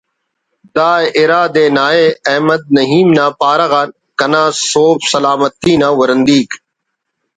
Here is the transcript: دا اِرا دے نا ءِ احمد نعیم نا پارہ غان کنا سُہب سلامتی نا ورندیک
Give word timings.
دا 0.75 0.91
اِرا 1.17 1.41
دے 1.55 1.65
نا 1.75 1.85
ءِ 2.03 2.05
احمد 2.29 2.61
نعیم 2.75 3.07
نا 3.17 3.25
پارہ 3.39 3.67
غان 3.71 3.89
کنا 4.19 4.43
سُہب 4.69 4.99
سلامتی 5.11 5.73
نا 5.81 5.89
ورندیک 5.99 6.49